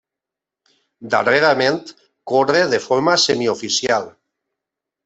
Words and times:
Darrerament 1.15 1.79
corre 2.33 2.65
de 2.73 2.83
forma 2.87 3.17
semioficial. 3.27 4.15